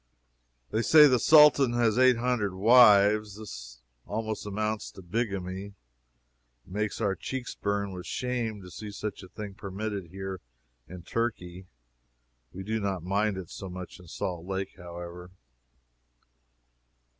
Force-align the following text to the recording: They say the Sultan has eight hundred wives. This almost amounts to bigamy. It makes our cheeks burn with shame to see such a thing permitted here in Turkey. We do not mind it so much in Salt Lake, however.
They 0.71 0.81
say 0.81 1.05
the 1.05 1.19
Sultan 1.19 1.73
has 1.73 1.99
eight 1.99 2.17
hundred 2.17 2.55
wives. 2.55 3.35
This 3.37 3.81
almost 4.07 4.47
amounts 4.47 4.89
to 4.93 5.03
bigamy. 5.03 5.59
It 5.65 5.73
makes 6.65 6.99
our 6.99 7.13
cheeks 7.13 7.53
burn 7.53 7.91
with 7.91 8.07
shame 8.07 8.63
to 8.63 8.71
see 8.71 8.89
such 8.89 9.21
a 9.21 9.29
thing 9.29 9.53
permitted 9.53 10.07
here 10.07 10.41
in 10.87 11.03
Turkey. 11.03 11.67
We 12.51 12.63
do 12.63 12.79
not 12.79 13.03
mind 13.03 13.37
it 13.37 13.51
so 13.51 13.69
much 13.69 13.99
in 13.99 14.07
Salt 14.07 14.43
Lake, 14.47 14.73
however. 14.75 15.29